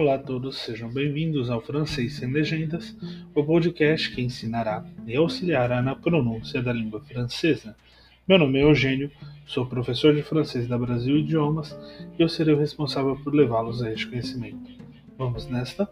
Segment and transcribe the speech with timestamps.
[0.00, 2.96] Olá a todos, sejam bem-vindos ao Francês Sem Legendas,
[3.34, 7.74] o podcast que ensinará e auxiliará na pronúncia da língua francesa.
[8.24, 9.10] Meu nome é Eugênio,
[9.44, 11.76] sou professor de francês da Brasil Idiomas
[12.16, 14.70] e eu serei o responsável por levá-los a este conhecimento.
[15.18, 15.90] Vamos nesta?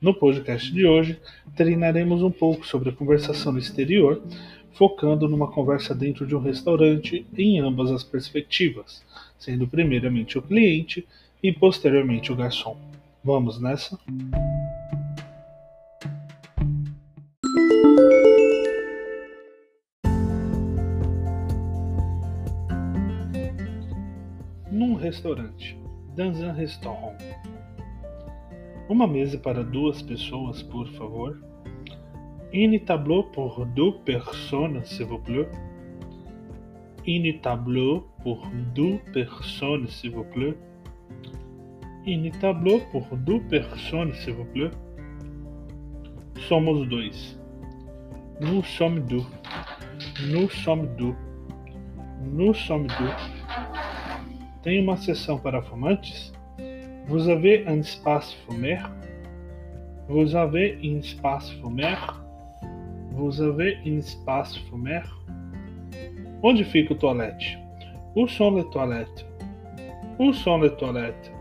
[0.00, 1.18] No podcast de hoje,
[1.56, 4.22] treinaremos um pouco sobre a conversação no exterior,
[4.70, 9.04] focando numa conversa dentro de um restaurante em ambas as perspectivas,
[9.36, 11.04] sendo primeiramente o cliente
[11.42, 12.78] e posteriormente o garçom.
[13.26, 13.98] Vamos nessa?
[24.70, 25.76] Num restaurante,
[26.14, 27.16] dans un restaurant.
[28.88, 31.36] Uma mesa para duas pessoas, por favor.
[32.54, 35.48] Un tableau pour deux personnes, s'il vous plaît.
[37.08, 40.56] Un tableau pour deux personnes, s'il vous plaît.
[42.08, 44.70] Un tableau pour deux personnes, s'il vous plaît.
[46.48, 47.10] Somos dois.
[48.40, 49.24] Nous sommes deux.
[50.30, 51.14] Nous sommes deux.
[52.22, 53.14] Nous sommes deux.
[54.62, 56.32] Tem uma sessão para fumantes?
[57.08, 58.88] Vous avez un espace fumeur?
[60.08, 62.24] Vous avez un espace fumeur?
[63.12, 65.24] Vous avez un espace fumeur?
[66.40, 67.58] Onde fica o toalete?
[68.14, 69.26] Où sont les toilettes?
[70.20, 71.35] Où sont les toilettes?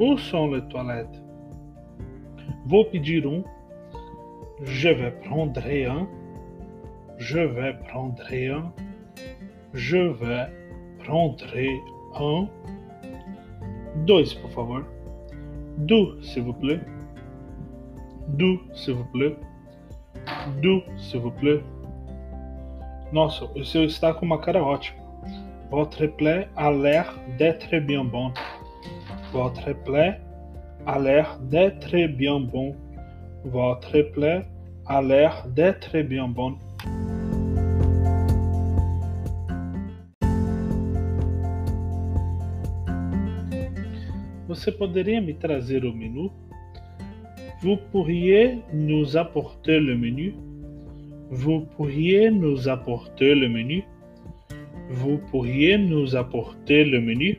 [0.00, 1.22] Où sont les toilettes?
[2.90, 3.44] Pedir um.
[4.62, 6.06] Je vais prendre un.
[7.18, 8.72] Je vais prendre un.
[9.74, 10.48] Je vais
[11.04, 11.44] prendre
[12.14, 12.48] un.
[14.06, 14.82] Dois, por favor.
[15.78, 16.80] Du, s'il vous plaît.
[18.28, 19.36] Du, s'il vous plaît.
[20.60, 21.62] Du, s'il vous plaît.
[23.12, 25.02] Nossa, o seu está com uma cara ótima.
[25.70, 28.32] Votre plaît a l'air d'être bien bon.
[29.32, 30.20] Votre plaie
[30.84, 32.76] a l'air d'être bien bon.
[33.44, 34.44] Votre plaie
[34.86, 36.58] a l'air d'être bien bon.
[44.48, 46.28] Você poderia me trazer o menu?
[47.62, 50.34] Vous pourriez nous apporter le menu?
[51.30, 53.82] Vous pourriez nous apporter le menu?
[54.90, 57.38] Vous pourriez nous apporter le menu?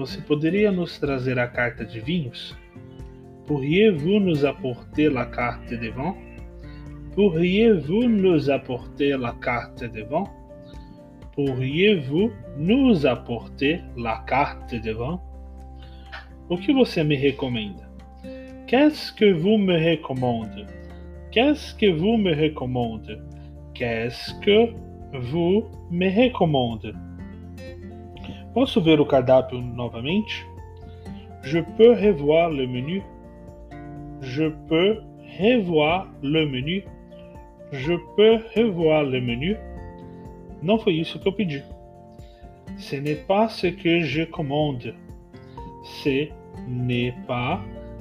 [0.00, 2.56] Você poderia nos trazer a carta de vinhos?
[3.46, 6.14] Pourriez-vous nous apporter la carte de vin?
[7.14, 10.24] Pourriez-vous nous apporter la carte de vin?
[11.34, 15.20] Pourriez-vous nous apporter la carte de vin?
[16.48, 17.86] O que você me recomenda?
[18.68, 20.64] Qu'est-ce que vous me recommandez?
[21.30, 23.18] Qu'est-ce que vous me recommandez?
[23.74, 24.72] Qu'est-ce que
[25.12, 26.94] vous me recommandez?
[28.52, 30.46] Posso ver o cardápio novamente?
[31.42, 33.02] Je peux revoir le menu.
[34.20, 35.02] Je peux
[35.38, 36.84] revoir le menu.
[37.70, 39.56] Je peux revoir le menu.
[40.62, 41.62] Não foi isso que eu pedi.
[42.76, 44.94] Ce n'est pas ce que je commande.
[45.84, 46.28] Ce
[46.68, 47.60] n'est pas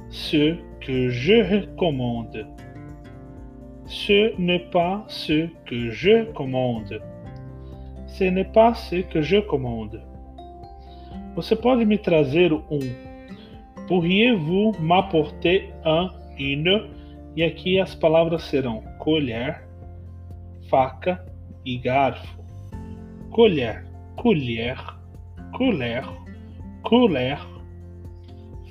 [0.09, 2.47] ce que je recommande.
[3.85, 7.01] Ce n'est pas ce que je commande.
[8.07, 10.08] Ce n'est pas ce que je commande.
[11.39, 12.79] Você pode me trazer um
[13.87, 16.91] Pourriez-vous m'apporter un, une?
[17.33, 19.65] E aqui as palavras serão colher,
[20.69, 21.25] faca
[21.65, 22.43] e garfo.
[23.31, 23.85] Colher,
[24.17, 24.77] colher,
[25.55, 26.03] colher,
[26.83, 27.39] colher.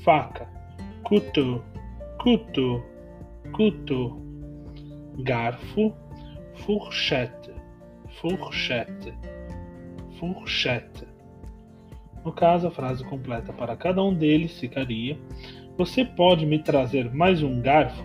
[0.05, 0.47] Faca,
[1.05, 1.65] couteau,
[2.19, 2.85] couteau,
[3.53, 4.23] couteau.
[5.21, 5.95] Garfo,
[6.67, 7.51] fourchette,
[8.21, 9.15] fourchette,
[10.19, 11.18] fourchette.
[12.29, 15.17] No caso, a frase completa para cada um deles ficaria:
[15.79, 18.05] Você pode me trazer mais um garfo,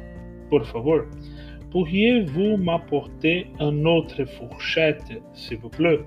[0.49, 1.09] por favor?
[1.69, 6.05] Pourriez-vous m'apporter un autre fourchette, s'il vous plaît?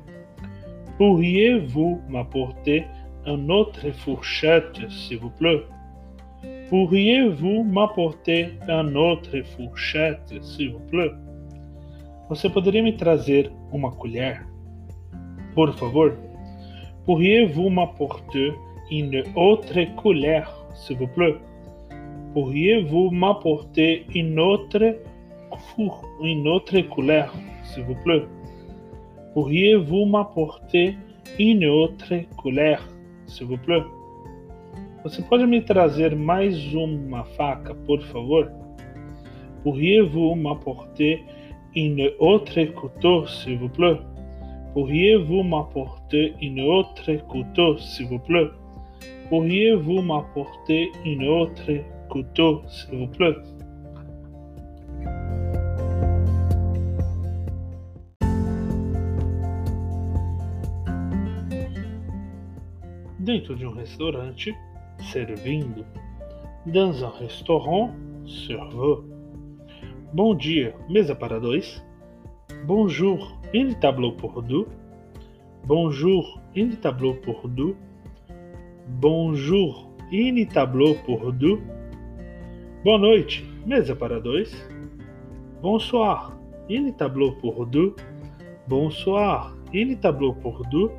[0.96, 2.86] Pourriez-vous m'apporter
[3.26, 5.62] un autre fourchette, s'il vous plaît?
[6.70, 11.12] Pourriez-vous m'apporter un autre fourchette, s'il vous plaît?
[12.30, 14.46] Você poderia me trazer uma colher,
[15.54, 16.25] por favor?
[17.06, 18.52] Pourriez-vous m'apporter
[18.90, 21.36] une autre colère, s'il vous plaît?
[22.34, 24.96] Pourriez-vous m'apporter une autre,
[26.20, 27.32] une autre colère,
[27.62, 28.24] s'il vous plaît?
[29.34, 30.96] Pourriez-vous m'apporter
[31.38, 32.84] une autre colère,
[33.26, 33.84] s'il vous plaît?
[35.04, 38.46] Você pode me trazer mais uma faca, por favor?
[39.62, 41.22] Pourriez-vous m'apporter
[41.76, 43.96] une autre couteau, s'il vous plaît?
[44.76, 48.50] Pourriez-vous m'apporter une autre couteau, s'il vous plaît?
[49.30, 51.72] Pourriez-vous m'apporter une autre
[52.10, 53.32] couteau, s'il vous plaît?
[63.20, 64.50] Dentro de um restaurante,
[65.00, 65.86] servindo.
[66.66, 67.92] Dans un restaurant,
[68.26, 69.04] serveur.
[70.12, 71.82] Bom dia, mesa para dois.
[72.66, 74.66] Bonjour, une tableau pour deux.
[75.68, 77.76] Bonjour, une tableau pour deux.
[78.88, 81.60] Bonjour, une tableau pour deux.
[82.84, 84.50] Boa noite, mesa para dois.
[85.62, 86.36] Bonsoir,
[86.68, 87.94] une tableau pour deux.
[88.66, 90.90] Bonsoir, une tableau pour deux.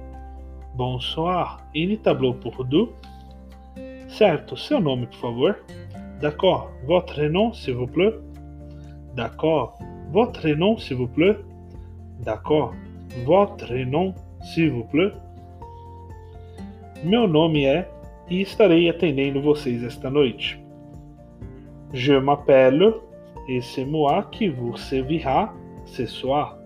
[0.73, 2.87] Bonsoir, une tableau pour deux.
[4.07, 5.55] Certo, seu nome, por favor.
[6.21, 8.13] D'accord, votre nom, s'il vous plaît.
[9.17, 9.77] D'accord,
[10.13, 11.35] votre nom, s'il vous plaît.
[12.19, 12.73] D'accord,
[13.25, 15.11] votre nom, s'il vous plaît.
[17.03, 17.87] Meu nome é
[18.29, 20.57] e estarei atendendo vocês esta noite.
[21.93, 22.93] Je m'appelle
[23.47, 25.53] et c'est moi qui vous servira
[25.85, 26.57] ce soir.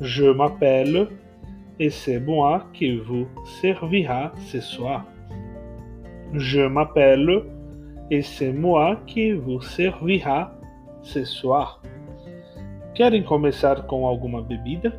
[0.00, 1.08] Je m'appelle
[1.80, 3.26] et c'est moi qui vous
[3.62, 5.04] servira ce soir.
[6.34, 7.44] Je m'appelle
[8.10, 10.52] et c'est moi qui vous servira
[11.02, 11.80] ce soir.
[12.94, 14.92] Querem começar com alguma bebida?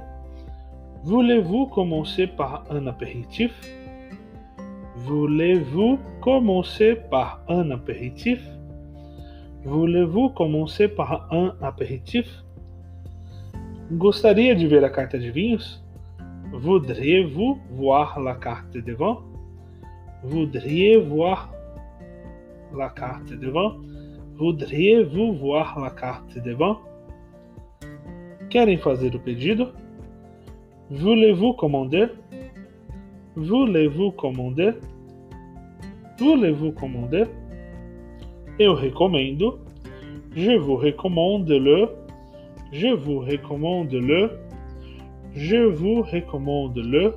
[1.06, 3.54] Voulez-vous commencer par un apéritif?
[4.98, 8.46] Voulez-vous commencer par un apéritif?
[9.64, 12.28] Voulez-vous commencer par un apéritif?
[13.94, 15.82] Gostaria de ver a carta de vinhos?
[16.52, 19.20] Voudriez-vous voir la carte de vin?
[20.22, 21.50] Voudriez voir
[22.76, 23.78] la carte de vin?
[24.36, 26.78] Voudriez-vous voir la carte de vin?
[28.56, 29.74] Querem fazer o pedido?
[30.90, 32.10] Voulez-vous commander?
[33.36, 34.76] Voulez-vous commander?
[36.18, 37.26] Voulez-vous commander?
[38.58, 39.60] Eu recomendo.
[40.34, 41.90] Je vous recommande le.
[42.72, 44.40] Je vous recommande le.
[45.34, 47.14] Je vous recommande le.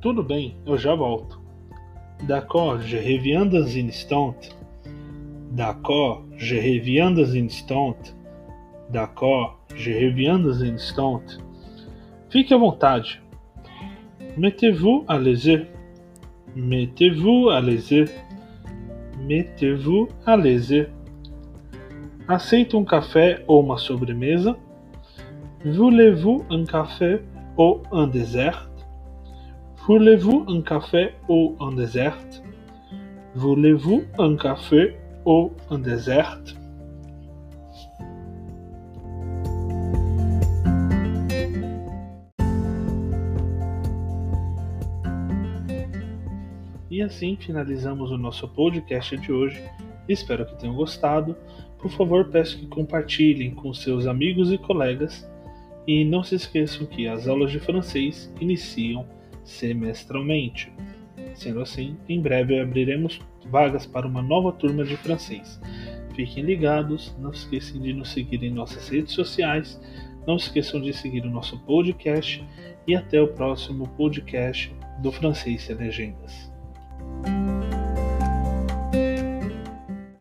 [0.00, 1.37] Tudo bem, eu já volto.
[2.26, 4.34] D'accord, je reviens dans un instant.
[5.52, 7.96] D'accord, je reviens dans un instant.
[8.90, 11.22] D'accord, je reviens dans un instant.
[12.30, 13.04] Fique à vontade.
[14.36, 15.60] Mettez-vous à l'aise.
[16.54, 18.10] Mettez-vous à l'aise.
[19.26, 20.86] Mettez-vous à l'aise.
[22.28, 24.54] Aceita um café ou uma sobremesa?
[25.64, 27.20] Voulez-vous un café
[27.56, 28.67] ou un dessert?
[29.88, 32.42] Voulez-vous un café ou un dessert?
[33.34, 34.94] Voulez-vous un café
[35.24, 36.42] ou un dessert?
[46.90, 49.64] E assim finalizamos o nosso podcast de hoje.
[50.06, 51.34] Espero que tenham gostado.
[51.78, 55.26] Por favor, peço que compartilhem com seus amigos e colegas.
[55.86, 59.16] E não se esqueçam que as aulas de francês iniciam
[59.48, 60.72] semestralmente.
[61.34, 65.60] Sendo assim, em breve abriremos vagas para uma nova turma de francês.
[66.14, 69.80] Fiquem ligados, não esqueçam de nos seguir em nossas redes sociais,
[70.26, 72.44] não esqueçam de seguir o nosso podcast
[72.86, 76.47] e até o próximo podcast do Francês e Legendas.